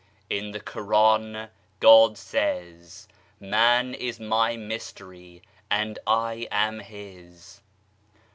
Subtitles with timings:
[0.31, 1.49] 1' 1 In the Quran,
[1.79, 3.07] God says,"
[3.39, 7.61] Man is my Mystery and I am his."